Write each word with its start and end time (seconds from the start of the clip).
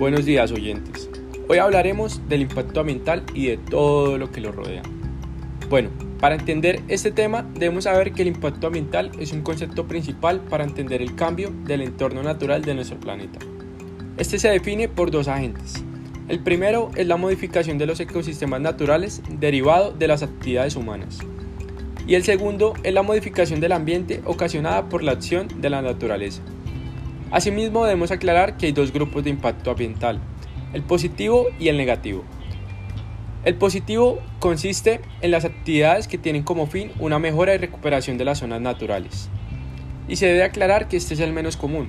Buenos 0.00 0.24
días 0.24 0.50
oyentes. 0.50 1.10
Hoy 1.46 1.58
hablaremos 1.58 2.26
del 2.26 2.40
impacto 2.40 2.80
ambiental 2.80 3.22
y 3.34 3.48
de 3.48 3.58
todo 3.58 4.16
lo 4.16 4.32
que 4.32 4.40
lo 4.40 4.50
rodea. 4.50 4.80
Bueno, 5.68 5.90
para 6.18 6.36
entender 6.36 6.80
este 6.88 7.10
tema 7.10 7.42
debemos 7.52 7.84
saber 7.84 8.12
que 8.12 8.22
el 8.22 8.28
impacto 8.28 8.68
ambiental 8.68 9.12
es 9.20 9.32
un 9.32 9.42
concepto 9.42 9.86
principal 9.86 10.40
para 10.40 10.64
entender 10.64 11.02
el 11.02 11.14
cambio 11.16 11.52
del 11.66 11.82
entorno 11.82 12.22
natural 12.22 12.62
de 12.62 12.76
nuestro 12.76 12.98
planeta. 12.98 13.40
Este 14.16 14.38
se 14.38 14.48
define 14.48 14.88
por 14.88 15.10
dos 15.10 15.28
agentes. 15.28 15.84
El 16.28 16.38
primero 16.38 16.90
es 16.96 17.06
la 17.06 17.18
modificación 17.18 17.76
de 17.76 17.84
los 17.84 18.00
ecosistemas 18.00 18.62
naturales 18.62 19.20
derivado 19.28 19.92
de 19.92 20.08
las 20.08 20.22
actividades 20.22 20.76
humanas. 20.76 21.18
Y 22.06 22.14
el 22.14 22.24
segundo 22.24 22.72
es 22.84 22.94
la 22.94 23.02
modificación 23.02 23.60
del 23.60 23.72
ambiente 23.72 24.22
ocasionada 24.24 24.88
por 24.88 25.02
la 25.02 25.12
acción 25.12 25.60
de 25.60 25.68
la 25.68 25.82
naturaleza. 25.82 26.40
Asimismo, 27.30 27.84
debemos 27.84 28.10
aclarar 28.10 28.56
que 28.56 28.66
hay 28.66 28.72
dos 28.72 28.92
grupos 28.92 29.22
de 29.22 29.30
impacto 29.30 29.70
ambiental, 29.70 30.20
el 30.72 30.82
positivo 30.82 31.46
y 31.60 31.68
el 31.68 31.76
negativo. 31.76 32.24
El 33.44 33.54
positivo 33.54 34.20
consiste 34.40 35.00
en 35.20 35.30
las 35.30 35.44
actividades 35.44 36.08
que 36.08 36.18
tienen 36.18 36.42
como 36.42 36.66
fin 36.66 36.90
una 36.98 37.20
mejora 37.20 37.54
y 37.54 37.58
recuperación 37.58 38.18
de 38.18 38.24
las 38.24 38.38
zonas 38.38 38.60
naturales. 38.60 39.28
Y 40.08 40.16
se 40.16 40.26
debe 40.26 40.42
aclarar 40.42 40.88
que 40.88 40.96
este 40.96 41.14
es 41.14 41.20
el 41.20 41.32
menos 41.32 41.56
común, 41.56 41.88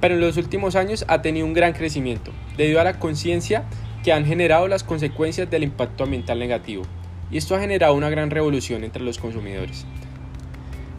pero 0.00 0.14
en 0.14 0.20
los 0.22 0.38
últimos 0.38 0.74
años 0.74 1.04
ha 1.06 1.20
tenido 1.20 1.44
un 1.44 1.52
gran 1.52 1.74
crecimiento, 1.74 2.32
debido 2.56 2.80
a 2.80 2.84
la 2.84 2.98
conciencia 2.98 3.64
que 4.02 4.12
han 4.12 4.24
generado 4.24 4.68
las 4.68 4.84
consecuencias 4.84 5.50
del 5.50 5.64
impacto 5.64 6.04
ambiental 6.04 6.38
negativo, 6.38 6.84
y 7.30 7.36
esto 7.36 7.54
ha 7.54 7.60
generado 7.60 7.94
una 7.94 8.08
gran 8.08 8.30
revolución 8.30 8.84
entre 8.84 9.02
los 9.02 9.18
consumidores, 9.18 9.84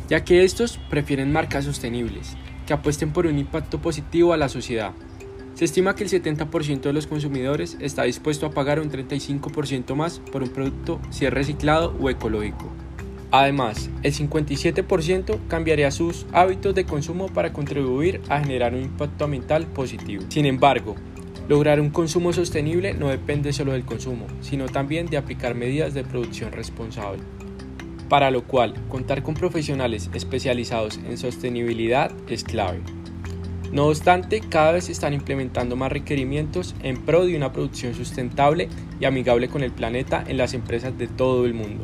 ya 0.10 0.24
que 0.24 0.44
estos 0.44 0.78
prefieren 0.90 1.32
marcas 1.32 1.66
sostenibles, 1.66 2.38
que 2.70 2.76
apuesten 2.76 3.12
por 3.12 3.26
un 3.26 3.40
impacto 3.40 3.82
positivo 3.82 4.32
a 4.32 4.38
la 4.38 4.48
sociedad. 4.48 4.92
Se 5.56 5.66
estima 5.66 5.96
que 5.96 6.04
el 6.04 6.10
70% 6.12 6.82
de 6.82 6.94
los 6.94 7.08
consumidores 7.08 7.76
está 7.80 8.04
dispuesto 8.04 8.46
a 8.46 8.52
pagar 8.52 8.80
un 8.80 8.92
35% 8.92 9.96
más 9.96 10.20
por 10.20 10.44
un 10.44 10.50
producto 10.50 11.02
si 11.10 11.26
es 11.26 11.34
reciclado 11.34 11.96
o 12.00 12.12
ecológico. 12.12 12.70
Además, 13.32 13.90
el 14.04 14.14
57% 14.14 15.40
cambiaría 15.48 15.90
sus 15.90 16.28
hábitos 16.32 16.76
de 16.76 16.86
consumo 16.86 17.26
para 17.30 17.54
contribuir 17.54 18.22
a 18.30 18.40
generar 18.40 18.76
un 18.76 18.84
impacto 18.84 19.26
ambiental 19.26 19.66
positivo. 19.66 20.26
Sin 20.30 20.46
embargo, 20.46 20.96
lograr 21.48 21.82
un 21.82 21.90
consumo 21.90 22.34
sostenible 22.34 22.94
no 22.94 23.08
depende 23.08 23.52
solo 23.52 23.72
del 23.72 23.84
consumo, 23.84 24.28
sino 24.42 24.68
también 24.68 25.08
de 25.08 25.18
aplicar 25.18 25.56
medidas 25.56 25.96
de 25.96 26.04
producción 26.04 26.52
responsable 26.52 27.24
para 28.10 28.32
lo 28.32 28.44
cual 28.44 28.74
contar 28.90 29.24
con 29.24 29.36
profesionales 29.36 30.10
especializados 30.14 30.98
en 30.98 31.18
sostenibilidad 31.18 32.12
es 32.28 32.44
clave. 32.44 32.82
No 33.72 33.86
obstante, 33.86 34.42
cada 34.42 34.72
vez 34.72 34.86
se 34.86 34.92
están 34.92 35.14
implementando 35.14 35.76
más 35.76 35.92
requerimientos 35.92 36.76
en 36.82 36.98
pro 36.98 37.26
de 37.26 37.38
una 37.38 37.54
producción 37.54 37.94
sustentable 37.94 38.68
y 39.00 39.06
amigable 39.06 39.48
con 39.48 39.62
el 39.62 39.72
planeta 39.72 40.24
en 40.28 40.38
las 40.38 40.56
empresas 40.56 40.98
de 40.98 41.08
todo 41.08 41.46
el 41.46 41.54
mundo, 41.54 41.84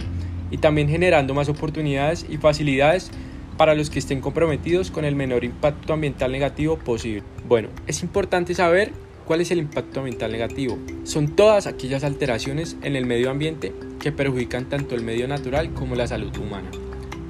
y 0.50 0.58
también 0.58 0.90
generando 0.90 1.36
más 1.36 1.48
oportunidades 1.48 2.26
y 2.28 2.38
facilidades 2.38 3.12
para 3.56 3.76
los 3.76 3.92
que 3.92 4.00
estén 4.00 4.20
comprometidos 4.20 4.90
con 4.90 5.06
el 5.06 5.16
menor 5.16 5.44
impacto 5.44 5.94
ambiental 5.94 6.32
negativo 6.32 6.78
posible. 6.78 7.24
Bueno, 7.48 7.70
es 7.86 8.02
importante 8.02 8.56
saber 8.56 8.92
cuál 9.26 9.42
es 9.42 9.52
el 9.52 9.60
impacto 9.60 10.00
ambiental 10.00 10.32
negativo. 10.32 10.78
Son 11.04 11.36
todas 11.36 11.68
aquellas 11.68 12.04
alteraciones 12.04 12.78
en 12.82 12.96
el 12.96 13.06
medio 13.06 13.30
ambiente 13.30 13.74
que 14.00 14.12
perjudican 14.12 14.70
tanto 14.70 14.96
el 14.96 15.04
medio 15.04 15.28
natural 15.28 15.74
como 15.74 15.96
la 15.96 16.08
salud 16.08 16.36
humana. 16.38 16.70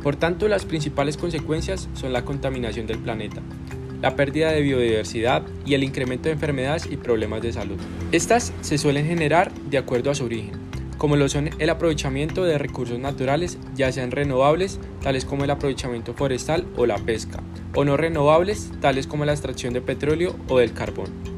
Por 0.04 0.16
tanto, 0.16 0.48
las 0.48 0.66
principales 0.66 1.18
consecuencias 1.18 1.90
son 1.94 2.14
la 2.14 2.26
contaminación 2.26 2.86
del 2.86 3.00
planeta, 3.00 3.42
la 4.02 4.16
pérdida 4.16 4.52
de 4.52 4.62
biodiversidad 4.62 5.44
y 5.66 5.74
el 5.74 5.84
incremento 5.84 6.30
de 6.30 6.34
enfermedades 6.34 6.86
y 6.92 6.98
problemas 6.98 7.42
de 7.42 7.54
salud. 7.54 7.78
Estas 8.12 8.54
se 8.62 8.78
suelen 8.78 9.08
generar 9.08 9.52
de 9.54 9.78
acuerdo 9.80 10.12
a 10.12 10.16
su 10.16 10.26
origen, 10.26 10.66
como 10.98 11.18
lo 11.18 11.28
son 11.28 11.50
el 11.60 11.70
aprovechamiento 11.70 12.44
de 12.44 12.58
recursos 12.58 13.00
naturales, 13.00 13.58
ya 13.76 13.92
sean 13.92 14.12
renovables, 14.12 14.80
tales 15.02 15.26
como 15.26 15.44
el 15.44 15.52
aprovechamiento 15.52 16.14
forestal 16.14 16.66
o 16.78 16.86
la 16.86 16.98
pesca, 16.98 17.42
o 17.74 17.84
no 17.84 17.98
renovables, 17.98 18.72
tales 18.80 19.06
como 19.06 19.26
la 19.26 19.34
extracción 19.34 19.74
de 19.74 19.82
petróleo 19.82 20.36
o 20.48 20.60
del 20.60 20.74
carbón. 20.74 21.35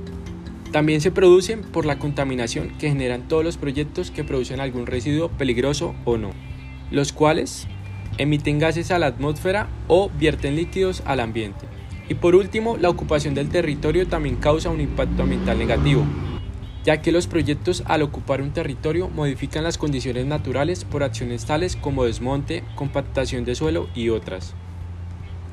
También 0.72 1.00
se 1.00 1.12
producen 1.12 1.62
por 1.62 1.86
la 1.86 1.98
contaminación 1.98 2.70
que 2.78 2.90
generan 2.90 3.28
todos 3.28 3.44
los 3.44 3.58
proyectos 3.58 4.12
que 4.12 4.26
producen 4.26 4.60
algún 4.60 4.86
residuo 4.86 5.30
peligroso 5.30 5.96
o 6.04 6.18
no, 6.18 6.32
los 6.92 7.14
cuales 7.14 7.68
emiten 8.18 8.60
gases 8.60 8.92
a 8.92 9.00
la 9.00 9.08
atmósfera 9.08 9.70
o 9.88 10.10
vierten 10.10 10.56
líquidos 10.56 11.04
al 11.06 11.22
ambiente. 11.22 11.66
Y 12.10 12.16
por 12.16 12.36
último, 12.36 12.78
la 12.78 12.90
ocupación 12.90 13.34
del 13.34 13.50
territorio 13.50 14.08
también 14.08 14.36
causa 14.36 14.70
un 14.70 14.82
impacto 14.82 15.24
ambiental 15.24 15.58
negativo, 15.58 16.06
ya 16.84 17.02
que 17.02 17.12
los 17.12 17.28
proyectos 17.28 17.84
al 17.86 18.02
ocupar 18.02 18.42
un 18.42 18.52
territorio 18.52 19.10
modifican 19.10 19.64
las 19.64 19.78
condiciones 19.78 20.26
naturales 20.26 20.84
por 20.84 21.04
acciones 21.04 21.46
tales 21.46 21.76
como 21.76 22.06
desmonte, 22.06 22.64
compactación 22.76 23.46
de 23.46 23.56
suelo 23.56 23.88
y 23.96 24.10
otras. 24.10 24.54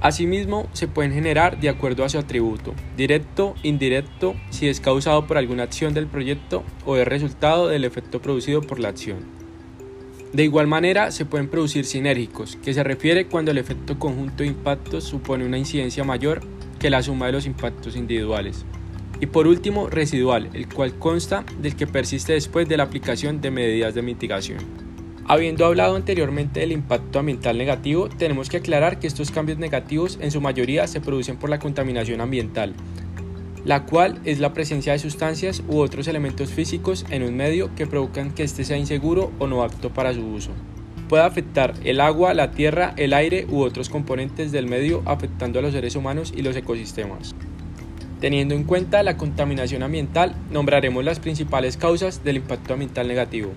Asimismo, 0.04 0.68
se 0.74 0.86
pueden 0.86 1.14
generar 1.14 1.58
de 1.58 1.70
acuerdo 1.70 2.04
a 2.04 2.10
su 2.10 2.18
atributo, 2.18 2.74
directo, 2.94 3.54
indirecto, 3.62 4.34
si 4.50 4.68
es 4.68 4.78
causado 4.78 5.26
por 5.26 5.38
alguna 5.38 5.62
acción 5.62 5.94
del 5.94 6.08
proyecto 6.08 6.62
o 6.84 6.98
es 6.98 7.08
resultado 7.08 7.68
del 7.68 7.84
efecto 7.84 8.20
producido 8.20 8.60
por 8.60 8.80
la 8.80 8.90
acción. 8.90 9.20
De 10.34 10.44
igual 10.44 10.66
manera, 10.66 11.10
se 11.10 11.24
pueden 11.24 11.48
producir 11.48 11.86
sinérgicos, 11.86 12.56
que 12.56 12.74
se 12.74 12.84
refiere 12.84 13.28
cuando 13.28 13.50
el 13.50 13.56
efecto 13.56 13.98
conjunto 13.98 14.42
de 14.42 14.50
impactos 14.50 15.04
supone 15.04 15.46
una 15.46 15.56
incidencia 15.56 16.04
mayor 16.04 16.42
que 16.78 16.90
la 16.90 17.02
suma 17.02 17.24
de 17.24 17.32
los 17.32 17.46
impactos 17.46 17.96
individuales. 17.96 18.66
Y 19.22 19.26
por 19.26 19.46
último, 19.46 19.88
residual, 19.88 20.50
el 20.52 20.68
cual 20.68 20.98
consta 20.98 21.46
del 21.62 21.76
que 21.76 21.86
persiste 21.86 22.34
después 22.34 22.68
de 22.68 22.76
la 22.76 22.82
aplicación 22.82 23.40
de 23.40 23.50
medidas 23.50 23.94
de 23.94 24.02
mitigación. 24.02 24.58
Habiendo 25.26 25.64
hablado 25.64 25.96
anteriormente 25.96 26.60
del 26.60 26.72
impacto 26.72 27.18
ambiental 27.18 27.56
negativo, 27.56 28.10
tenemos 28.10 28.50
que 28.50 28.58
aclarar 28.58 28.98
que 28.98 29.06
estos 29.06 29.30
cambios 29.30 29.58
negativos 29.58 30.18
en 30.20 30.30
su 30.30 30.42
mayoría 30.42 30.86
se 30.86 31.00
producen 31.00 31.38
por 31.38 31.48
la 31.48 31.58
contaminación 31.58 32.20
ambiental, 32.20 32.74
la 33.64 33.86
cual 33.86 34.20
es 34.26 34.38
la 34.38 34.52
presencia 34.52 34.92
de 34.92 34.98
sustancias 34.98 35.62
u 35.66 35.78
otros 35.78 36.08
elementos 36.08 36.50
físicos 36.50 37.06
en 37.08 37.22
un 37.22 37.36
medio 37.36 37.74
que 37.74 37.86
provocan 37.86 38.32
que 38.32 38.42
éste 38.42 38.64
sea 38.64 38.76
inseguro 38.76 39.32
o 39.38 39.46
no 39.46 39.62
apto 39.62 39.88
para 39.88 40.12
su 40.12 40.26
uso. 40.26 40.50
Puede 41.08 41.24
afectar 41.24 41.72
el 41.84 42.02
agua, 42.02 42.34
la 42.34 42.50
tierra, 42.50 42.92
el 42.98 43.14
aire 43.14 43.46
u 43.48 43.62
otros 43.62 43.88
componentes 43.88 44.52
del 44.52 44.66
medio 44.66 45.02
afectando 45.06 45.58
a 45.58 45.62
los 45.62 45.72
seres 45.72 45.96
humanos 45.96 46.34
y 46.36 46.42
los 46.42 46.54
ecosistemas. 46.54 47.34
Teniendo 48.20 48.54
en 48.54 48.64
cuenta 48.64 49.02
la 49.02 49.16
contaminación 49.16 49.82
ambiental, 49.82 50.34
nombraremos 50.50 51.02
las 51.02 51.18
principales 51.18 51.78
causas 51.78 52.24
del 52.24 52.36
impacto 52.36 52.74
ambiental 52.74 53.08
negativo. 53.08 53.52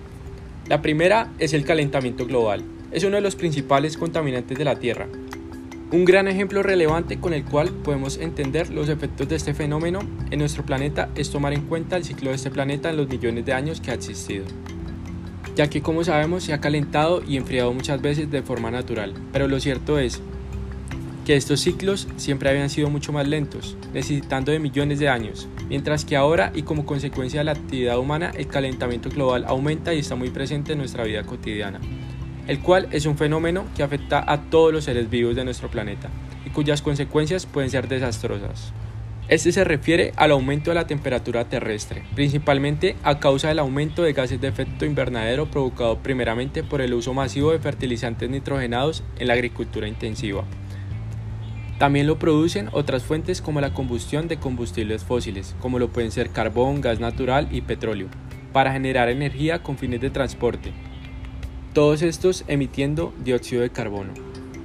La 0.68 0.82
primera 0.82 1.32
es 1.38 1.54
el 1.54 1.64
calentamiento 1.64 2.26
global. 2.26 2.62
Es 2.92 3.02
uno 3.02 3.16
de 3.16 3.22
los 3.22 3.36
principales 3.36 3.96
contaminantes 3.96 4.58
de 4.58 4.66
la 4.66 4.78
Tierra. 4.78 5.08
Un 5.92 6.04
gran 6.04 6.28
ejemplo 6.28 6.62
relevante 6.62 7.18
con 7.18 7.32
el 7.32 7.42
cual 7.42 7.70
podemos 7.70 8.18
entender 8.18 8.68
los 8.68 8.90
efectos 8.90 9.30
de 9.30 9.36
este 9.36 9.54
fenómeno 9.54 10.00
en 10.30 10.40
nuestro 10.40 10.66
planeta 10.66 11.08
es 11.14 11.30
tomar 11.30 11.54
en 11.54 11.62
cuenta 11.62 11.96
el 11.96 12.04
ciclo 12.04 12.28
de 12.28 12.36
este 12.36 12.50
planeta 12.50 12.90
en 12.90 12.98
los 12.98 13.08
millones 13.08 13.46
de 13.46 13.54
años 13.54 13.80
que 13.80 13.92
ha 13.92 13.94
existido. 13.94 14.44
Ya 15.56 15.70
que 15.70 15.80
como 15.80 16.04
sabemos 16.04 16.44
se 16.44 16.52
ha 16.52 16.60
calentado 16.60 17.22
y 17.26 17.38
enfriado 17.38 17.72
muchas 17.72 18.02
veces 18.02 18.30
de 18.30 18.42
forma 18.42 18.70
natural, 18.70 19.14
pero 19.32 19.48
lo 19.48 19.60
cierto 19.60 19.98
es 19.98 20.20
que 21.24 21.34
estos 21.34 21.60
ciclos 21.60 22.08
siempre 22.18 22.50
habían 22.50 22.68
sido 22.68 22.90
mucho 22.90 23.10
más 23.10 23.26
lentos, 23.26 23.74
necesitando 23.94 24.52
de 24.52 24.58
millones 24.58 24.98
de 24.98 25.08
años, 25.08 25.48
mientras 25.68 26.04
que 26.04 26.16
ahora 26.16 26.52
y 26.54 26.62
como 26.62 26.86
consecuencia 26.86 27.40
de 27.40 27.44
la 27.44 27.52
actividad 27.52 27.98
humana 27.98 28.32
el 28.36 28.46
calentamiento 28.46 29.10
global 29.10 29.44
aumenta 29.46 29.94
y 29.94 30.00
está 30.00 30.14
muy 30.14 30.30
presente 30.30 30.72
en 30.72 30.78
nuestra 30.78 31.04
vida 31.04 31.24
cotidiana, 31.24 31.80
el 32.46 32.60
cual 32.60 32.88
es 32.90 33.06
un 33.06 33.16
fenómeno 33.16 33.64
que 33.76 33.82
afecta 33.82 34.24
a 34.26 34.42
todos 34.50 34.72
los 34.72 34.84
seres 34.84 35.10
vivos 35.10 35.36
de 35.36 35.44
nuestro 35.44 35.70
planeta 35.70 36.08
y 36.44 36.50
cuyas 36.50 36.82
consecuencias 36.82 37.46
pueden 37.46 37.70
ser 37.70 37.88
desastrosas. 37.88 38.72
Este 39.28 39.52
se 39.52 39.62
refiere 39.62 40.12
al 40.16 40.30
aumento 40.30 40.70
de 40.70 40.76
la 40.76 40.86
temperatura 40.86 41.44
terrestre, 41.44 42.02
principalmente 42.14 42.96
a 43.02 43.20
causa 43.20 43.48
del 43.48 43.58
aumento 43.58 44.02
de 44.02 44.14
gases 44.14 44.40
de 44.40 44.48
efecto 44.48 44.86
invernadero 44.86 45.50
provocado 45.50 45.98
primeramente 45.98 46.62
por 46.62 46.80
el 46.80 46.94
uso 46.94 47.12
masivo 47.12 47.52
de 47.52 47.58
fertilizantes 47.58 48.30
nitrogenados 48.30 49.04
en 49.18 49.28
la 49.28 49.34
agricultura 49.34 49.86
intensiva. 49.86 50.44
También 51.78 52.08
lo 52.08 52.18
producen 52.18 52.68
otras 52.72 53.04
fuentes 53.04 53.40
como 53.40 53.60
la 53.60 53.72
combustión 53.72 54.26
de 54.26 54.38
combustibles 54.38 55.04
fósiles, 55.04 55.54
como 55.60 55.78
lo 55.78 55.88
pueden 55.88 56.10
ser 56.10 56.30
carbón, 56.30 56.80
gas 56.80 56.98
natural 56.98 57.48
y 57.52 57.60
petróleo, 57.60 58.08
para 58.52 58.72
generar 58.72 59.08
energía 59.08 59.62
con 59.62 59.78
fines 59.78 60.00
de 60.00 60.10
transporte. 60.10 60.72
Todos 61.74 62.02
estos 62.02 62.44
emitiendo 62.48 63.14
dióxido 63.22 63.62
de 63.62 63.70
carbono. 63.70 64.12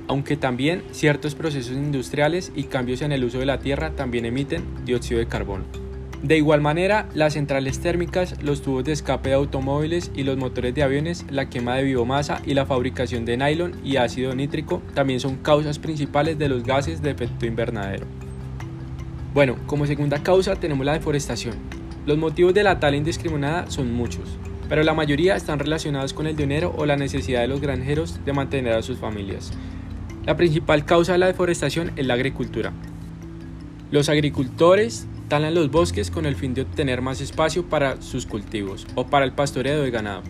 Aunque 0.08 0.38
también 0.38 0.84
ciertos 0.92 1.36
procesos 1.36 1.74
industriales 1.74 2.52
y 2.56 2.64
cambios 2.64 3.04
en 3.04 3.12
el 3.12 3.24
uso 3.24 3.38
de 3.38 3.46
la 3.46 3.60
tierra 3.60 3.92
también 3.92 4.26
emiten 4.26 4.84
dióxido 4.84 5.20
de 5.20 5.28
carbono. 5.28 5.83
De 6.24 6.38
igual 6.38 6.62
manera, 6.62 7.10
las 7.14 7.34
centrales 7.34 7.82
térmicas, 7.82 8.42
los 8.42 8.62
tubos 8.62 8.86
de 8.86 8.94
escape 8.94 9.28
de 9.28 9.36
automóviles 9.36 10.10
y 10.16 10.24
los 10.24 10.38
motores 10.38 10.74
de 10.74 10.82
aviones, 10.82 11.26
la 11.30 11.50
quema 11.50 11.76
de 11.76 11.84
biomasa 11.84 12.42
y 12.46 12.54
la 12.54 12.66
fabricación 12.66 13.26
de 13.26 13.36
nylon 13.36 13.76
y 13.84 13.98
ácido 13.98 14.34
nítrico 14.34 14.82
también 14.94 15.20
son 15.20 15.36
causas 15.36 15.80
principales 15.80 16.40
de 16.40 16.48
los 16.48 16.64
gases 16.64 17.02
de 17.02 17.12
efecto 17.12 17.46
invernadero. 17.46 18.06
Bueno, 19.34 19.58
como 19.66 19.86
segunda 19.86 20.24
causa 20.24 20.56
tenemos 20.56 20.86
la 20.86 20.94
deforestación. 20.94 21.56
Los 22.06 22.18
motivos 22.18 22.54
de 22.54 22.64
la 22.64 22.80
tala 22.80 22.96
indiscriminada 22.96 23.70
son 23.70 23.92
muchos, 23.94 24.38
pero 24.70 24.82
la 24.84 24.94
mayoría 24.94 25.36
están 25.36 25.60
relacionados 25.60 26.14
con 26.14 26.26
el 26.26 26.38
dinero 26.38 26.74
o 26.78 26.86
la 26.86 26.96
necesidad 26.96 27.42
de 27.42 27.50
los 27.50 27.60
granjeros 27.60 28.24
de 28.24 28.32
mantener 28.32 28.76
a 28.76 28.82
sus 28.82 28.98
familias. 28.98 29.52
La 30.26 30.38
principal 30.38 30.86
causa 30.86 31.12
de 31.12 31.18
la 31.18 31.28
deforestación 31.28 31.92
es 31.98 32.06
la 32.06 32.14
agricultura. 32.14 32.72
Los 33.92 34.08
agricultores 34.08 35.06
talan 35.28 35.56
los 35.56 35.72
bosques 35.72 36.12
con 36.12 36.26
el 36.26 36.36
fin 36.36 36.54
de 36.54 36.64
obtener 36.64 37.02
más 37.02 37.22
espacio 37.22 37.68
para 37.70 38.02
sus 38.02 38.26
cultivos 38.26 38.88
o 38.96 39.08
para 39.08 39.26
el 39.26 39.34
pastoreo 39.34 39.84
de 39.84 39.92
ganado. 39.92 40.24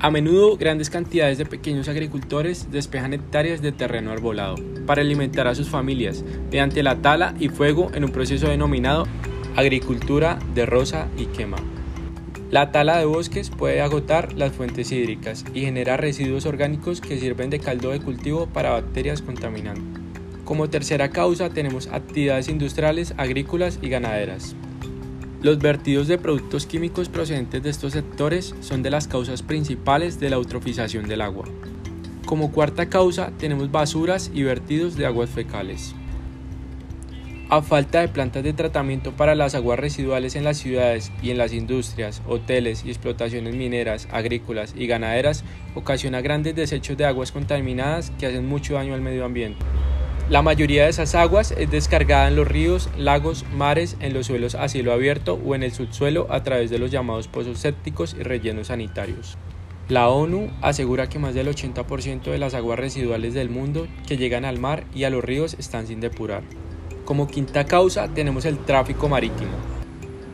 A 0.00 0.10
menudo 0.10 0.56
grandes 0.56 0.90
cantidades 0.90 1.38
de 1.38 1.46
pequeños 1.46 1.88
agricultores 1.88 2.72
despejan 2.72 3.12
hectáreas 3.12 3.62
de 3.62 3.70
terreno 3.70 4.10
arbolado 4.10 4.56
para 4.84 5.00
alimentar 5.00 5.46
a 5.46 5.54
sus 5.54 5.68
familias 5.68 6.24
mediante 6.50 6.82
la 6.82 6.96
tala 6.96 7.34
y 7.38 7.48
fuego 7.48 7.90
en 7.94 8.04
un 8.04 8.10
proceso 8.10 8.48
denominado 8.48 9.06
agricultura 9.54 10.38
de 10.54 10.66
rosa 10.66 11.06
y 11.16 11.26
quema. 11.26 11.58
La 12.50 12.72
tala 12.72 12.98
de 12.98 13.04
bosques 13.04 13.50
puede 13.50 13.80
agotar 13.80 14.32
las 14.34 14.52
fuentes 14.52 14.90
hídricas 14.92 15.44
y 15.54 15.60
genera 15.60 15.96
residuos 15.96 16.46
orgánicos 16.46 17.00
que 17.00 17.18
sirven 17.18 17.48
de 17.50 17.60
caldo 17.60 17.90
de 17.92 18.00
cultivo 18.00 18.46
para 18.46 18.70
bacterias 18.70 19.22
contaminantes. 19.22 20.01
Como 20.44 20.68
tercera 20.68 21.10
causa 21.10 21.50
tenemos 21.50 21.86
actividades 21.86 22.48
industriales, 22.48 23.14
agrícolas 23.16 23.78
y 23.80 23.88
ganaderas. 23.88 24.56
Los 25.40 25.58
vertidos 25.58 26.08
de 26.08 26.18
productos 26.18 26.66
químicos 26.66 27.08
procedentes 27.08 27.62
de 27.62 27.70
estos 27.70 27.92
sectores 27.92 28.54
son 28.60 28.82
de 28.82 28.90
las 28.90 29.08
causas 29.08 29.42
principales 29.42 30.20
de 30.20 30.30
la 30.30 30.36
eutrofización 30.36 31.08
del 31.08 31.20
agua. 31.20 31.46
Como 32.26 32.52
cuarta 32.52 32.88
causa 32.88 33.32
tenemos 33.38 33.70
basuras 33.70 34.30
y 34.32 34.42
vertidos 34.42 34.96
de 34.96 35.06
aguas 35.06 35.30
fecales. 35.30 35.94
A 37.50 37.60
falta 37.60 38.00
de 38.00 38.08
plantas 38.08 38.42
de 38.42 38.52
tratamiento 38.52 39.12
para 39.12 39.34
las 39.34 39.54
aguas 39.54 39.78
residuales 39.78 40.36
en 40.36 40.44
las 40.44 40.56
ciudades 40.56 41.12
y 41.22 41.30
en 41.30 41.38
las 41.38 41.52
industrias, 41.52 42.22
hoteles 42.26 42.84
y 42.84 42.88
explotaciones 42.88 43.54
mineras, 43.54 44.08
agrícolas 44.10 44.74
y 44.76 44.86
ganaderas, 44.86 45.44
ocasiona 45.74 46.22
grandes 46.22 46.54
desechos 46.54 46.96
de 46.96 47.04
aguas 47.04 47.30
contaminadas 47.30 48.10
que 48.18 48.26
hacen 48.26 48.48
mucho 48.48 48.74
daño 48.74 48.94
al 48.94 49.02
medio 49.02 49.24
ambiente. 49.24 49.62
La 50.32 50.40
mayoría 50.40 50.84
de 50.84 50.88
esas 50.88 51.14
aguas 51.14 51.52
es 51.58 51.70
descargada 51.70 52.26
en 52.26 52.36
los 52.36 52.48
ríos, 52.48 52.88
lagos, 52.96 53.44
mares, 53.54 53.98
en 54.00 54.14
los 54.14 54.28
suelos 54.28 54.54
a 54.54 54.66
cielo 54.70 54.94
abierto 54.94 55.38
o 55.44 55.54
en 55.54 55.62
el 55.62 55.72
subsuelo 55.72 56.26
a 56.30 56.42
través 56.42 56.70
de 56.70 56.78
los 56.78 56.90
llamados 56.90 57.28
pozos 57.28 57.58
sépticos 57.58 58.16
y 58.18 58.22
rellenos 58.22 58.68
sanitarios. 58.68 59.36
La 59.90 60.08
ONU 60.08 60.50
asegura 60.62 61.10
que 61.10 61.18
más 61.18 61.34
del 61.34 61.48
80% 61.48 62.30
de 62.30 62.38
las 62.38 62.54
aguas 62.54 62.78
residuales 62.78 63.34
del 63.34 63.50
mundo 63.50 63.86
que 64.08 64.16
llegan 64.16 64.46
al 64.46 64.58
mar 64.58 64.84
y 64.94 65.04
a 65.04 65.10
los 65.10 65.22
ríos 65.22 65.52
están 65.58 65.86
sin 65.86 66.00
depurar. 66.00 66.44
Como 67.04 67.26
quinta 67.26 67.66
causa 67.66 68.08
tenemos 68.08 68.46
el 68.46 68.56
tráfico 68.56 69.10
marítimo. 69.10 69.50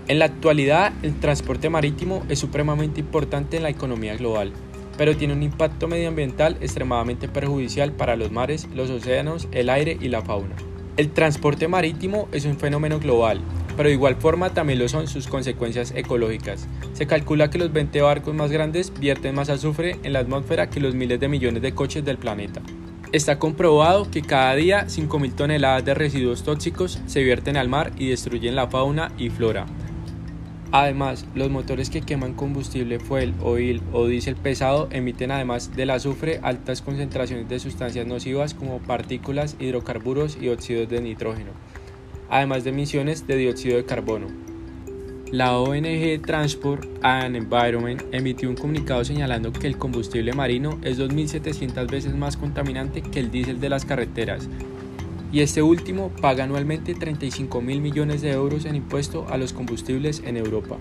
En 0.07 0.21
la 0.21 0.27
actualidad, 0.27 0.93
el 1.03 1.19
transporte 1.19 1.71
marítimo 1.71 2.25
es 2.29 2.39
supremamente 2.39 3.01
importante 3.01 3.57
en 3.57 3.65
la 3.65 3.71
economía 3.71 4.17
global, 4.17 4.53
pero 4.99 5.17
tiene 5.17 5.33
un 5.33 5.43
impacto 5.43 5.89
medioambiental 5.89 6.59
extremadamente 6.61 7.29
perjudicial 7.29 7.93
para 7.93 8.17
los 8.17 8.31
mares, 8.31 8.69
los 8.75 8.91
océanos, 8.91 9.49
el 9.53 9.71
aire 9.71 9.97
y 9.99 10.09
la 10.09 10.21
fauna. 10.21 10.57
El 10.99 11.13
transporte 11.13 11.69
marítimo 11.69 12.29
es 12.33 12.45
un 12.45 12.59
fenómeno 12.59 12.99
global, 12.99 13.41
pero 13.77 13.89
de 13.89 13.95
igual 13.95 14.17
forma 14.17 14.53
también 14.53 14.81
lo 14.81 14.89
son 14.89 15.07
sus 15.07 15.29
consecuencias 15.29 15.93
ecológicas. 15.95 16.67
Se 16.93 17.07
calcula 17.07 17.49
que 17.49 17.59
los 17.59 17.73
20 17.73 18.03
barcos 18.03 18.35
más 18.35 18.51
grandes 18.51 18.93
vierten 18.99 19.37
más 19.37 19.49
azufre 19.49 19.97
en 20.03 20.13
la 20.13 20.19
atmósfera 20.19 20.69
que 20.69 20.81
los 20.81 20.97
miles 20.97 21.21
de 21.21 21.29
millones 21.29 21.63
de 21.63 21.73
coches 21.73 22.05
del 22.05 22.19
planeta. 22.19 22.61
Está 23.13 23.39
comprobado 23.39 24.11
que 24.11 24.23
cada 24.23 24.57
día 24.57 24.87
5.000 24.87 25.35
toneladas 25.37 25.85
de 25.85 25.95
residuos 25.95 26.43
tóxicos 26.43 27.01
se 27.07 27.23
vierten 27.23 27.57
al 27.57 27.69
mar 27.69 27.93
y 27.97 28.09
destruyen 28.09 28.57
la 28.57 28.67
fauna 28.67 29.13
y 29.17 29.31
flora. 29.31 29.67
Además, 30.71 31.27
los 31.35 31.51
motores 31.51 31.89
que 31.89 32.03
queman 32.03 32.35
combustible 32.35 32.99
fuel, 32.99 33.33
oil 33.43 33.81
o 33.93 34.07
diésel 34.07 34.37
pesado 34.37 34.89
emiten 34.91 35.31
además 35.31 35.75
del 35.75 35.91
azufre 35.91 36.41
altas 36.43 36.83
concentraciones 36.83 37.49
de 37.49 37.59
sustancias 37.59 38.07
nocivas 38.07 38.53
como 38.53 38.79
partículas, 38.81 39.57
hidrocarburos 39.59 40.37
y 40.41 40.49
óxidos 40.49 40.91
de 40.91 41.01
nitrógeno, 41.01 41.53
además 42.29 42.65
de 42.65 42.71
emisiones 42.71 43.27
de 43.27 43.37
dióxido 43.37 43.79
de 43.79 43.87
carbono. 43.87 44.27
La 45.33 45.59
ONG 45.59 46.23
Transport 46.25 46.87
and 47.03 47.37
Environment 47.37 48.03
emitió 48.13 48.49
un 48.49 48.57
comunicado 48.57 49.05
señalando 49.05 49.53
que 49.53 49.67
el 49.67 49.77
combustible 49.77 50.33
marino 50.33 50.79
es 50.83 50.99
2.700 50.99 51.91
veces 51.91 52.15
más 52.15 52.37
contaminante 52.37 53.03
que 53.03 53.21
el 53.21 53.31
diésel 53.31 53.61
de 53.61 53.69
las 53.69 53.85
carreteras 53.85 54.49
y 55.33 55.41
este 55.41 55.63
último 55.63 56.11
paga 56.21 56.45
anualmente 56.45 56.95
35 56.95 57.61
mil 57.61 57.81
millones 57.81 58.23
de 58.23 58.33
euros 58.33 58.65
en 58.65 58.77
impuesto 58.77 59.27
a 59.29 59.37
los 59.37 59.53
combustibles 59.53 60.23
en 60.25 60.37
Europa, 60.37 60.77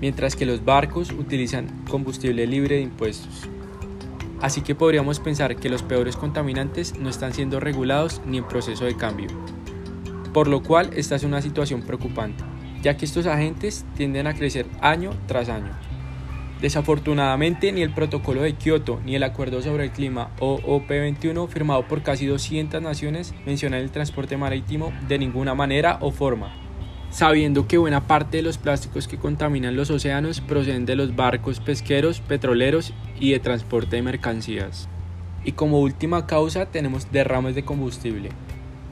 mientras 0.00 0.36
que 0.36 0.46
los 0.46 0.64
barcos 0.64 1.10
utilizan 1.12 1.84
combustible 1.88 2.46
libre 2.46 2.76
de 2.76 2.82
impuestos. 2.82 3.48
Así 4.40 4.60
que 4.60 4.74
podríamos 4.74 5.18
pensar 5.18 5.56
que 5.56 5.68
los 5.68 5.82
peores 5.82 6.16
contaminantes 6.16 6.98
no 6.98 7.08
están 7.08 7.32
siendo 7.34 7.58
regulados 7.58 8.20
ni 8.24 8.38
en 8.38 8.46
proceso 8.46 8.84
de 8.84 8.96
cambio, 8.96 9.28
por 10.32 10.46
lo 10.46 10.62
cual 10.62 10.90
esta 10.94 11.16
es 11.16 11.24
una 11.24 11.42
situación 11.42 11.82
preocupante 11.82 12.44
ya 12.82 12.96
que 12.96 13.04
estos 13.04 13.26
agentes 13.26 13.84
tienden 13.96 14.26
a 14.26 14.34
crecer 14.34 14.66
año 14.80 15.10
tras 15.26 15.48
año. 15.48 15.70
Desafortunadamente, 16.60 17.70
ni 17.70 17.82
el 17.82 17.90
Protocolo 17.90 18.42
de 18.42 18.54
Kioto 18.54 19.00
ni 19.04 19.14
el 19.14 19.22
Acuerdo 19.22 19.62
sobre 19.62 19.84
el 19.84 19.92
Clima 19.92 20.30
o 20.40 20.58
OP21, 20.58 21.46
firmado 21.48 21.86
por 21.86 22.02
casi 22.02 22.26
200 22.26 22.82
naciones, 22.82 23.32
mencionan 23.46 23.80
el 23.80 23.92
transporte 23.92 24.36
marítimo 24.36 24.92
de 25.06 25.18
ninguna 25.18 25.54
manera 25.54 25.98
o 26.00 26.10
forma, 26.10 26.52
sabiendo 27.10 27.68
que 27.68 27.78
buena 27.78 28.08
parte 28.08 28.38
de 28.38 28.42
los 28.42 28.58
plásticos 28.58 29.06
que 29.06 29.18
contaminan 29.18 29.76
los 29.76 29.90
océanos 29.90 30.40
proceden 30.40 30.84
de 30.84 30.96
los 30.96 31.14
barcos 31.14 31.60
pesqueros, 31.60 32.20
petroleros 32.20 32.92
y 33.20 33.30
de 33.30 33.38
transporte 33.38 33.94
de 33.94 34.02
mercancías. 34.02 34.88
Y 35.44 35.52
como 35.52 35.78
última 35.78 36.26
causa 36.26 36.66
tenemos 36.66 37.12
derrames 37.12 37.54
de 37.54 37.64
combustible. 37.64 38.30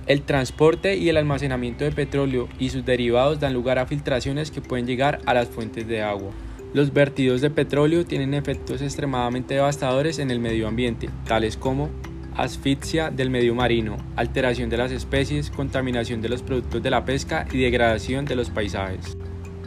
El 0.07 0.23
transporte 0.23 0.97
y 0.97 1.09
el 1.09 1.17
almacenamiento 1.17 1.83
de 1.83 1.91
petróleo 1.91 2.49
y 2.61 2.69
sus 2.69 2.85
derivados 2.85 3.41
dan 3.41 3.55
lugar 3.55 3.81
a 3.81 3.87
filtraciones 3.87 4.53
que 4.53 4.61
pueden 4.61 4.87
llegar 4.87 5.19
a 5.27 5.35
las 5.35 5.49
fuentes 5.49 5.89
de 5.89 6.01
agua. 6.01 6.31
Los 6.77 6.93
vertidos 6.93 7.41
de 7.41 7.49
petróleo 7.49 8.05
tienen 8.05 8.35
efectos 8.35 8.83
extremadamente 8.83 9.55
devastadores 9.55 10.19
en 10.19 10.31
el 10.31 10.41
medio 10.41 10.69
ambiente, 10.69 11.09
tales 11.27 11.57
como 11.57 11.89
asfixia 12.37 13.09
del 13.09 13.31
medio 13.31 13.55
marino, 13.55 13.97
alteración 14.15 14.69
de 14.69 14.77
las 14.77 14.93
especies, 14.93 15.51
contaminación 15.51 16.21
de 16.21 16.29
los 16.29 16.43
productos 16.43 16.83
de 16.83 16.91
la 16.91 17.07
pesca 17.07 17.47
y 17.51 17.63
degradación 17.63 18.27
de 18.27 18.37
los 18.37 18.51
paisajes. 18.51 19.17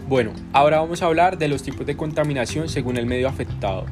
Bueno, 0.08 0.34
ahora 0.54 0.82
vamos 0.82 1.02
a 1.02 1.08
hablar 1.08 1.40
de 1.40 1.48
los 1.48 1.64
tipos 1.64 1.88
de 1.88 1.98
contaminación 1.98 2.70
según 2.70 2.96
el 2.96 3.08
medio 3.08 3.28
afectado. 3.28 3.88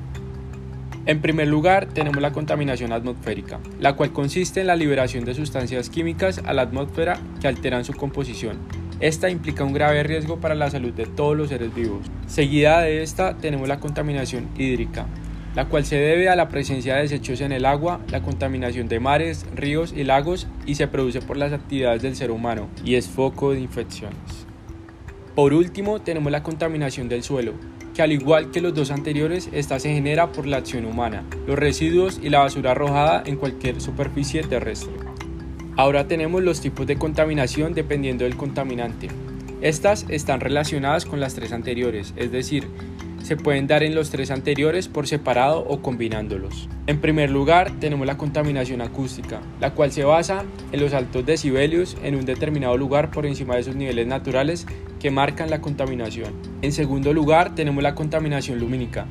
En 1.07 1.19
primer 1.19 1.47
lugar, 1.47 1.87
tenemos 1.87 2.21
la 2.21 2.33
contaminación 2.33 2.91
atmosférica, 2.91 3.59
la 3.79 3.95
cual 3.95 4.13
consiste 4.13 4.61
en 4.61 4.67
la 4.67 4.75
liberación 4.75 5.25
de 5.25 5.33
sustancias 5.33 5.89
químicas 5.89 6.39
a 6.45 6.53
la 6.53 6.61
atmósfera 6.61 7.19
que 7.41 7.47
alteran 7.47 7.83
su 7.83 7.93
composición. 7.93 8.59
Esta 8.99 9.29
implica 9.29 9.63
un 9.63 9.73
grave 9.73 10.01
riesgo 10.01 10.37
para 10.37 10.55
la 10.55 10.71
salud 10.71 10.91
de 10.91 11.05
todos 11.05 11.37
los 11.37 11.49
seres 11.49 11.73
vivos. 11.75 12.07
Seguida 12.25 12.81
de 12.81 13.03
esta 13.03 13.37
tenemos 13.37 13.67
la 13.67 13.79
contaminación 13.79 14.47
hídrica, 14.57 15.05
la 15.55 15.65
cual 15.65 15.85
se 15.85 15.97
debe 15.97 16.29
a 16.29 16.35
la 16.35 16.49
presencia 16.49 16.95
de 16.95 17.03
desechos 17.03 17.41
en 17.41 17.51
el 17.51 17.65
agua, 17.65 17.99
la 18.09 18.23
contaminación 18.23 18.87
de 18.87 18.99
mares, 18.99 19.45
ríos 19.55 19.93
y 19.95 20.03
lagos 20.03 20.47
y 20.65 20.75
se 20.75 20.87
produce 20.87 21.21
por 21.21 21.37
las 21.37 21.53
actividades 21.53 22.01
del 22.01 22.15
ser 22.15 22.31
humano 22.31 22.69
y 22.83 22.95
es 22.95 23.07
foco 23.07 23.51
de 23.51 23.59
infecciones. 23.59 24.47
Por 25.35 25.53
último, 25.53 26.01
tenemos 26.01 26.31
la 26.31 26.41
contaminación 26.41 27.07
del 27.07 27.21
suelo, 27.21 27.53
que 27.93 28.01
al 28.01 28.11
igual 28.11 28.49
que 28.49 28.61
los 28.61 28.73
dos 28.73 28.89
anteriores, 28.89 29.49
esta 29.51 29.79
se 29.79 29.93
genera 29.93 30.31
por 30.31 30.47
la 30.47 30.57
acción 30.57 30.85
humana, 30.85 31.23
los 31.45 31.59
residuos 31.59 32.19
y 32.23 32.29
la 32.29 32.39
basura 32.39 32.71
arrojada 32.71 33.21
en 33.27 33.35
cualquier 33.35 33.79
superficie 33.79 34.41
terrestre. 34.41 35.06
Ahora 35.77 36.07
tenemos 36.07 36.41
los 36.41 36.59
tipos 36.59 36.87
de 36.87 36.97
contaminación 36.97 37.75
dependiendo 37.75 38.23
del 38.23 38.35
contaminante. 38.35 39.09
Estas 39.61 40.07
están 40.09 40.39
relacionadas 40.39 41.05
con 41.05 41.19
las 41.19 41.35
tres 41.35 41.51
anteriores, 41.51 42.15
es 42.15 42.31
decir, 42.31 42.67
se 43.21 43.35
pueden 43.35 43.67
dar 43.67 43.83
en 43.83 43.93
los 43.93 44.09
tres 44.09 44.31
anteriores 44.31 44.87
por 44.87 45.07
separado 45.07 45.59
o 45.59 45.83
combinándolos. 45.83 46.67
En 46.87 46.99
primer 46.99 47.29
lugar, 47.29 47.71
tenemos 47.79 48.07
la 48.07 48.17
contaminación 48.17 48.81
acústica, 48.81 49.39
la 49.59 49.75
cual 49.75 49.91
se 49.91 50.03
basa 50.03 50.45
en 50.71 50.79
los 50.79 50.93
altos 50.93 51.27
decibelios 51.27 51.95
en 52.03 52.15
un 52.15 52.25
determinado 52.25 52.75
lugar 52.75 53.11
por 53.11 53.27
encima 53.27 53.55
de 53.55 53.63
sus 53.63 53.75
niveles 53.75 54.07
naturales 54.07 54.65
que 54.99 55.11
marcan 55.11 55.51
la 55.51 55.61
contaminación. 55.61 56.33
En 56.63 56.71
segundo 56.71 57.13
lugar, 57.13 57.53
tenemos 57.53 57.83
la 57.83 57.93
contaminación 57.93 58.59
lumínica, 58.59 59.05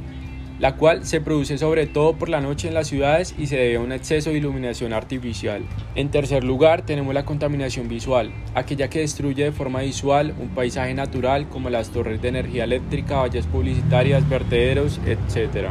la 0.59 0.77
cual 0.77 1.05
se 1.05 1.21
produce 1.21 1.59
sobre 1.59 1.87
todo 1.87 2.15
por 2.15 2.29
la 2.29 2.41
noche 2.41 2.69
en 2.69 2.75
las 2.75 2.89
ciudades 2.89 3.35
y 3.39 3.47
se 3.47 3.57
debe 3.57 3.77
a 3.77 3.81
un 3.81 3.93
exceso 3.93 4.31
de 4.31 4.39
iluminación 4.39 4.93
artificial. 4.93 5.63
En 5.95 6.11
tercer 6.11 6.45
lugar, 6.45 6.83
tenemos 6.83 7.15
la 7.15 7.25
contaminación 7.25 7.89
visual, 7.89 8.33
aquella 8.55 8.89
que 8.89 9.01
destruye 9.01 9.45
de 9.45 9.53
forma 9.53 9.81
visual 9.81 10.35
un 10.41 10.49
paisaje 10.49 10.95
natural 10.95 11.49
como 11.49 11.71
las 11.71 11.91
torres 11.91 12.23
de 12.23 12.29
energía 12.29 12.65
eléctrica, 12.65 13.17
vallas 13.17 13.47
publicitarias, 13.47 14.29
vertederos, 14.29 15.01
etc. 15.07 15.69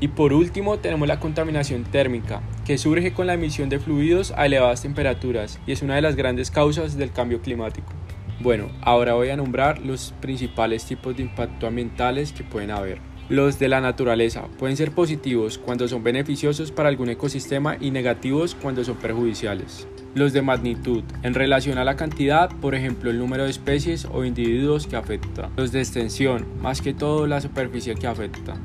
Y 0.00 0.08
por 0.08 0.32
último, 0.32 0.78
tenemos 0.78 1.06
la 1.06 1.20
contaminación 1.20 1.84
térmica, 1.84 2.42
que 2.64 2.78
surge 2.78 3.12
con 3.12 3.26
la 3.26 3.34
emisión 3.34 3.68
de 3.68 3.78
fluidos 3.78 4.32
a 4.36 4.46
elevadas 4.46 4.82
temperaturas 4.82 5.60
y 5.66 5.72
es 5.72 5.82
una 5.82 5.94
de 5.96 6.02
las 6.02 6.16
grandes 6.16 6.50
causas 6.50 6.96
del 6.96 7.12
cambio 7.12 7.40
climático. 7.40 7.92
Bueno, 8.40 8.68
ahora 8.82 9.14
voy 9.14 9.30
a 9.30 9.36
nombrar 9.36 9.78
los 9.78 10.12
principales 10.20 10.84
tipos 10.84 11.16
de 11.16 11.22
impacto 11.22 11.66
ambientales 11.66 12.32
que 12.32 12.42
pueden 12.42 12.72
haber. 12.72 13.13
Los 13.30 13.58
de 13.58 13.68
la 13.68 13.80
naturaleza 13.80 14.48
pueden 14.58 14.76
ser 14.76 14.92
positivos 14.92 15.56
cuando 15.56 15.88
son 15.88 16.04
beneficiosos 16.04 16.70
para 16.70 16.90
algún 16.90 17.08
ecosistema 17.08 17.78
y 17.80 17.90
negativos 17.90 18.54
cuando 18.54 18.84
son 18.84 18.96
perjudiciales. 18.96 19.88
Los 20.14 20.34
de 20.34 20.42
magnitud, 20.42 21.04
en 21.22 21.32
relación 21.32 21.78
a 21.78 21.84
la 21.84 21.96
cantidad, 21.96 22.50
por 22.60 22.74
ejemplo 22.74 23.10
el 23.10 23.18
número 23.18 23.44
de 23.44 23.50
especies 23.50 24.06
o 24.12 24.26
individuos 24.26 24.86
que 24.86 24.96
afecta. 24.96 25.48
Los 25.56 25.72
de 25.72 25.80
extensión, 25.80 26.44
más 26.60 26.82
que 26.82 26.92
todo 26.92 27.26
la 27.26 27.40
superficie 27.40 27.94
que 27.94 28.06
afecta. 28.06 28.56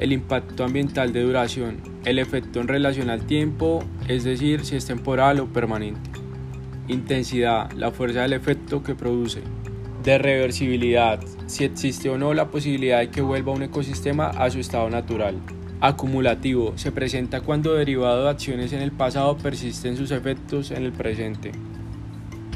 El 0.00 0.12
impacto 0.12 0.64
ambiental 0.64 1.12
de 1.12 1.22
duración, 1.22 1.76
el 2.04 2.18
efecto 2.18 2.60
en 2.60 2.66
relación 2.66 3.08
al 3.08 3.24
tiempo, 3.24 3.84
es 4.08 4.24
decir, 4.24 4.64
si 4.64 4.74
es 4.74 4.84
temporal 4.84 5.38
o 5.38 5.46
permanente. 5.46 6.10
Intensidad, 6.88 7.70
la 7.72 7.92
fuerza 7.92 8.22
del 8.22 8.32
efecto 8.32 8.82
que 8.82 8.96
produce 8.96 9.42
de 10.02 10.18
reversibilidad, 10.18 11.20
si 11.46 11.64
existe 11.64 12.08
o 12.08 12.18
no 12.18 12.34
la 12.34 12.48
posibilidad 12.48 13.00
de 13.00 13.10
que 13.10 13.20
vuelva 13.20 13.52
un 13.52 13.62
ecosistema 13.62 14.28
a 14.28 14.50
su 14.50 14.58
estado 14.58 14.90
natural. 14.90 15.36
Acumulativo, 15.80 16.72
se 16.76 16.92
presenta 16.92 17.40
cuando 17.40 17.74
derivado 17.74 18.24
de 18.24 18.30
acciones 18.30 18.72
en 18.72 18.82
el 18.82 18.92
pasado 18.92 19.36
persisten 19.36 19.96
sus 19.96 20.10
efectos 20.10 20.70
en 20.70 20.84
el 20.84 20.92
presente. 20.92 21.52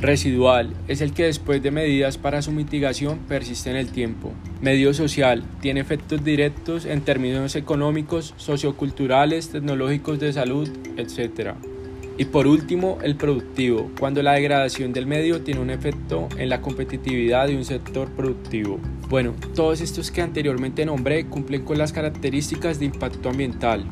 Residual, 0.00 0.75
es 0.88 1.00
el 1.00 1.12
que 1.12 1.25
después 1.25 1.62
de 1.62 1.71
medidas 1.71 2.19
para 2.19 2.43
su 2.43 2.53
mitigación 2.53 3.19
persiste 3.21 3.71
en 3.71 3.76
el 3.76 3.91
tiempo. 3.91 4.33
Medio 4.61 4.93
social, 4.93 5.43
tiene 5.61 5.81
efectos 5.81 6.23
directos 6.23 6.85
en 6.85 7.00
términos 7.00 7.57
económicos, 7.57 8.35
socioculturales, 8.37 9.49
tecnológicos 9.49 10.21
de 10.21 10.33
salud, 10.33 10.69
etc. 10.97 11.55
Y 12.18 12.25
por 12.25 12.46
último, 12.46 12.99
el 13.02 13.16
productivo, 13.16 13.90
cuando 13.99 14.23
la 14.23 14.32
degradación 14.32 14.92
del 14.94 15.06
medio 15.06 15.42
tiene 15.42 15.61
un 15.61 15.68
efecto 15.68 16.28
en 16.38 16.49
la 16.49 16.62
competitividad 16.62 17.46
de 17.46 17.56
un 17.56 17.64
sector 17.64 18.08
productivo. 18.11 18.80
Bueno, 19.11 19.35
todos 19.54 19.82
estos 19.82 20.11
que 20.11 20.23
anteriormente 20.23 20.87
nombré 20.87 21.26
cumplen 21.26 21.64
con 21.64 21.76
las 21.76 21.92
características 21.92 22.78
de 22.78 22.87
impacto 22.87 23.28
ambiental, 23.28 23.85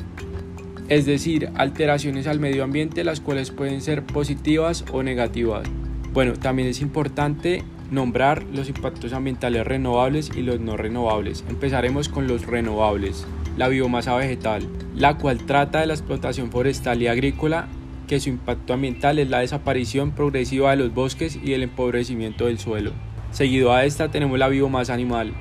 es 0.89 1.05
decir, 1.05 1.49
alteraciones 1.55 2.27
al 2.27 2.39
medio 2.39 2.63
ambiente 2.63 3.03
las 3.03 3.19
cuales 3.19 3.51
pueden 3.51 3.81
ser 3.81 4.03
positivas 4.03 4.85
o 4.91 5.03
negativas. 5.03 5.67
Bueno, 6.13 6.33
también 6.33 6.67
es 6.67 6.81
importante 6.81 7.63
nombrar 7.91 8.43
los 8.53 8.69
impactos 8.69 9.13
ambientales 9.13 9.65
renovables 9.65 10.31
y 10.35 10.41
los 10.41 10.59
no 10.59 10.77
renovables. 10.77 11.43
Empezaremos 11.49 12.09
con 12.09 12.27
los 12.27 12.45
renovables. 12.45 13.25
La 13.57 13.67
biomasa 13.67 14.15
vegetal, 14.15 14.67
la 14.95 15.17
cual 15.17 15.45
trata 15.45 15.79
de 15.81 15.87
la 15.87 15.93
explotación 15.93 16.51
forestal 16.51 17.01
y 17.01 17.07
agrícola 17.07 17.67
que 18.05 18.19
su 18.19 18.29
impacto 18.29 18.73
ambiental 18.73 19.19
es 19.19 19.29
la 19.29 19.39
desaparición 19.39 20.11
progresiva 20.11 20.71
de 20.71 20.77
los 20.77 20.93
bosques 20.93 21.39
y 21.43 21.53
el 21.53 21.63
empobrecimiento 21.63 22.45
del 22.45 22.59
suelo. 22.59 22.91
Seguido 23.31 23.73
a 23.73 23.85
esta 23.85 24.09
tenemos 24.09 24.39
la 24.39 24.47
biomasa 24.47 24.93
animal, 24.93 25.33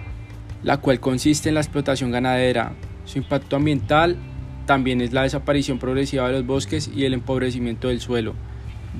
la 0.63 0.79
cual 0.79 1.01
consiste 1.01 1.49
en 1.49 1.55
la 1.55 1.61
explotación 1.61 2.11
ganadera. 2.11 2.73
Su 3.05 3.19
impacto 3.19 3.57
ambiental 3.57 4.17
también 4.67 5.01
es 5.01 5.13
la 5.13 5.23
desaparición 5.23 5.79
progresiva 5.79 6.27
de 6.27 6.35
los 6.35 6.47
bosques 6.47 6.91
y 6.95 7.05
el 7.05 7.15
empobrecimiento 7.15 7.89
del 7.89 8.01
suelo. 8.01 8.35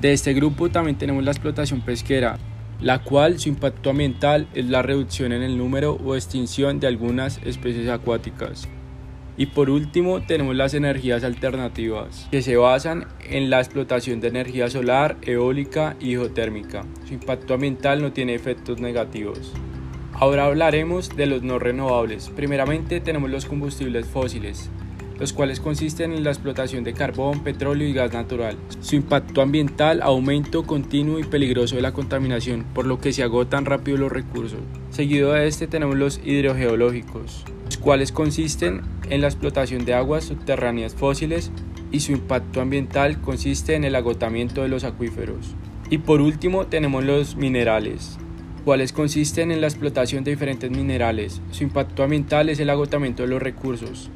De 0.01 0.13
este 0.13 0.35
grupo 0.35 0.69
también 0.69 0.99
tenemos 0.99 1.25
la 1.25 1.31
explotación 1.31 1.81
pesquera, 1.81 2.39
la 2.81 3.03
cual 3.03 3.39
su 3.39 3.49
impacto 3.49 3.91
ambiental 3.91 4.49
es 4.55 4.67
la 4.67 4.83
reducción 4.83 5.33
en 5.33 5.43
el 5.43 5.57
número 5.57 5.95
o 6.05 6.15
extinción 6.15 6.81
de 6.81 6.87
algunas 6.87 7.41
especies 7.45 7.89
acuáticas. 7.89 8.69
Y 9.37 9.47
por 9.47 9.69
último 9.69 10.23
tenemos 10.23 10.55
las 10.55 10.75
energías 10.75 11.25
alternativas, 11.25 12.29
que 12.31 12.41
se 12.41 12.57
basan 12.57 13.09
en 13.29 13.51
la 13.51 13.59
explotación 13.59 14.21
de 14.21 14.29
energía 14.29 14.71
solar, 14.71 15.17
eólica 15.23 15.97
y 15.99 16.11
geotérmica. 16.11 16.85
Su 17.07 17.15
impacto 17.15 17.55
ambiental 17.55 18.01
no 18.01 18.13
tiene 18.13 18.35
efectos 18.35 18.81
negativos. 18.81 19.53
Ahora 20.13 20.47
hablaremos 20.47 21.17
de 21.17 21.27
los 21.27 21.43
no 21.43 21.59
renovables. 21.59 22.31
Primeramente 22.37 23.01
tenemos 23.01 23.29
los 23.29 23.47
combustibles 23.47 24.07
fósiles, 24.07 24.71
los 25.19 25.33
cuales 25.33 25.59
consisten 25.59 26.13
en 26.13 26.23
la 26.23 26.31
explotación 26.31 26.85
de 26.85 26.95
carbón, 26.95 27.43
petróleo 27.43 27.89
y 27.89 27.93
gas 27.93 28.13
natural. 28.13 28.57
Su 28.81 28.95
impacto 28.95 29.43
ambiental, 29.43 30.01
aumento 30.03 30.63
continuo 30.63 31.19
y 31.19 31.25
peligroso 31.25 31.75
de 31.75 31.83
la 31.83 31.93
contaminación, 31.93 32.65
por 32.73 32.87
lo 32.87 33.01
que 33.01 33.13
se 33.13 33.25
agotan 33.25 33.65
rápido 33.65 33.99
los 33.99 34.13
recursos. 34.13 34.61
Seguido 34.95 35.33
de 35.33 35.49
este 35.49 35.67
tenemos 35.67 35.97
los 35.97 36.21
hidrogeológicos, 36.25 37.43
los 37.65 37.79
cuales 37.79 38.13
consisten 38.13 38.83
en 39.11 39.23
la 39.23 39.27
explotación 39.27 39.85
de 39.85 39.93
aguas 39.93 40.23
subterráneas 40.23 40.95
fósiles 40.95 41.51
y 41.91 41.99
su 41.99 42.13
impacto 42.13 42.61
ambiental 42.61 43.21
consiste 43.21 43.75
en 43.75 43.83
el 43.83 43.97
agotamiento 43.97 44.63
de 44.63 44.69
los 44.69 44.85
acuíferos. 44.85 45.57
Y 45.91 45.99
por 45.99 46.21
último 46.21 46.69
tenemos 46.69 47.03
los 47.03 47.35
minerales, 47.35 48.19
cuales 48.65 48.93
consisten 48.93 49.51
en 49.51 49.61
la 49.61 49.67
explotación 49.67 50.23
de 50.23 50.31
diferentes 50.31 50.71
minerales. 50.71 51.43
Su 51.51 51.65
impacto 51.65 52.05
ambiental 52.05 52.49
es 52.49 52.61
el 52.61 52.71
agotamiento 52.71 53.25
de 53.25 53.31
los 53.31 53.43
recursos. 53.43 54.11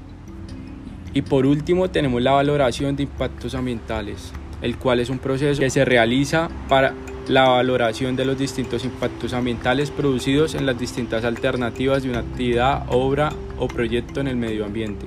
Y 1.13 1.23
por 1.23 1.45
último 1.45 1.91
tenemos 1.91 2.23
la 2.23 2.35
valoración 2.35 2.95
de 2.95 3.03
impactos 3.03 3.57
ambientales, 3.57 4.33
el 4.63 4.79
cual 4.79 5.01
es 5.01 5.11
un 5.11 5.19
proceso 5.19 5.59
que 5.59 5.71
se 5.71 5.85
realiza 5.85 6.49
para 6.69 6.95
la 7.29 7.47
valoración 7.47 8.17
de 8.17 8.25
los 8.25 8.39
distintos 8.39 8.87
impactos 8.87 9.35
ambientales 9.35 9.91
producidos 9.91 10.55
en 10.55 10.65
las 10.65 10.79
distintas 10.79 11.25
alternativas 11.25 12.03
de 12.03 12.09
una 12.09 12.21
actividad, 12.21 12.87
obra 12.89 13.31
o 13.59 13.69
proyecto 13.69 14.21
en 14.21 14.29
el 14.29 14.37
medio 14.37 14.65
ambiente. 14.65 15.05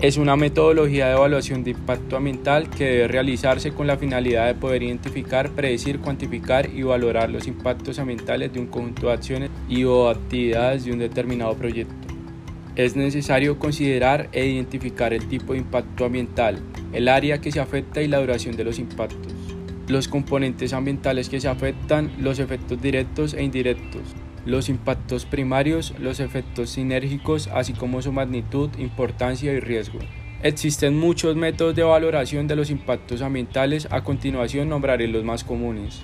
Es 0.00 0.18
una 0.18 0.36
metodología 0.36 1.06
de 1.06 1.14
evaluación 1.14 1.64
de 1.64 1.70
impacto 1.70 2.18
ambiental 2.18 2.68
que 2.68 2.84
debe 2.84 3.08
realizarse 3.08 3.72
con 3.72 3.86
la 3.86 3.96
finalidad 3.96 4.46
de 4.46 4.54
poder 4.54 4.82
identificar, 4.82 5.50
predecir, 5.52 6.00
cuantificar 6.00 6.68
y 6.68 6.82
valorar 6.82 7.30
los 7.30 7.46
impactos 7.46 7.98
ambientales 7.98 8.52
de 8.52 8.60
un 8.60 8.66
conjunto 8.66 9.06
de 9.06 9.14
acciones 9.14 9.50
y 9.66 9.84
o 9.84 10.10
actividades 10.10 10.84
de 10.84 10.92
un 10.92 10.98
determinado 10.98 11.54
proyecto. 11.54 11.94
Es 12.76 12.94
necesario 12.94 13.58
considerar 13.58 14.28
e 14.32 14.44
identificar 14.46 15.14
el 15.14 15.26
tipo 15.28 15.54
de 15.54 15.60
impacto 15.60 16.04
ambiental, 16.04 16.58
el 16.92 17.08
área 17.08 17.40
que 17.40 17.52
se 17.52 17.60
afecta 17.60 18.02
y 18.02 18.08
la 18.08 18.18
duración 18.18 18.56
de 18.56 18.64
los 18.64 18.78
impactos 18.78 19.33
los 19.88 20.08
componentes 20.08 20.72
ambientales 20.72 21.28
que 21.28 21.40
se 21.40 21.48
afectan, 21.48 22.12
los 22.18 22.38
efectos 22.38 22.80
directos 22.80 23.34
e 23.34 23.42
indirectos, 23.42 24.02
los 24.46 24.68
impactos 24.68 25.24
primarios, 25.26 25.94
los 25.98 26.20
efectos 26.20 26.70
sinérgicos, 26.70 27.48
así 27.48 27.72
como 27.72 28.02
su 28.02 28.12
magnitud, 28.12 28.70
importancia 28.78 29.52
y 29.52 29.60
riesgo. 29.60 29.98
Existen 30.42 30.98
muchos 30.98 31.36
métodos 31.36 31.74
de 31.74 31.82
valoración 31.82 32.46
de 32.46 32.56
los 32.56 32.70
impactos 32.70 33.22
ambientales, 33.22 33.88
a 33.90 34.04
continuación 34.04 34.68
nombraré 34.68 35.08
los 35.08 35.24
más 35.24 35.44
comunes. 35.44 36.02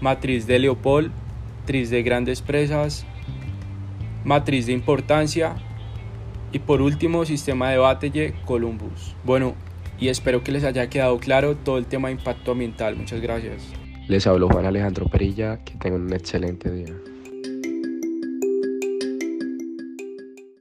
Matriz 0.00 0.46
de 0.46 0.58
Leopold, 0.58 1.12
matriz 1.60 1.90
de 1.90 2.02
grandes 2.02 2.42
presas, 2.42 3.06
matriz 4.24 4.66
de 4.66 4.72
importancia 4.72 5.56
y 6.52 6.58
por 6.58 6.82
último 6.82 7.24
sistema 7.24 7.70
de 7.70 7.78
Batelle 7.78 8.34
Columbus. 8.44 9.14
Bueno, 9.24 9.54
y 10.02 10.08
espero 10.08 10.42
que 10.42 10.50
les 10.50 10.64
haya 10.64 10.90
quedado 10.90 11.16
claro 11.18 11.54
todo 11.54 11.78
el 11.78 11.86
tema 11.86 12.08
de 12.08 12.14
impacto 12.14 12.50
ambiental. 12.50 12.96
Muchas 12.96 13.20
gracias. 13.20 13.62
Les 14.08 14.26
hablo 14.26 14.48
Juan 14.48 14.66
Alejandro 14.66 15.06
Perilla, 15.06 15.58
que 15.64 15.74
tengan 15.76 16.00
un 16.00 16.12
excelente 16.12 16.72
día. 16.72 16.92